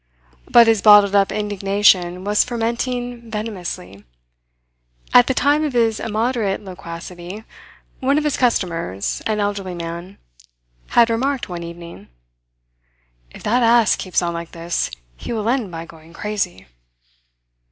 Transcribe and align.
But 0.49 0.65
his 0.65 0.81
bottled 0.81 1.13
up 1.13 1.31
indignation 1.31 2.23
was 2.23 2.43
fermenting 2.43 3.29
venomously. 3.29 4.03
At 5.13 5.27
the 5.27 5.35
time 5.35 5.63
of 5.63 5.73
his 5.73 5.99
immoderate 5.99 6.63
loquacity 6.63 7.43
one 7.99 8.17
of 8.17 8.23
his 8.23 8.35
customers, 8.35 9.21
an 9.27 9.39
elderly 9.39 9.75
man, 9.75 10.17
had 10.87 11.11
remarked 11.11 11.49
one 11.49 11.61
evening: 11.61 12.07
"If 13.29 13.43
that 13.43 13.61
ass 13.61 13.95
keeps 13.95 14.23
on 14.23 14.33
like 14.33 14.53
this, 14.53 14.89
he 15.17 15.33
will 15.33 15.47
end 15.47 15.69
by 15.71 15.85
going 15.85 16.13
crazy." 16.13 16.65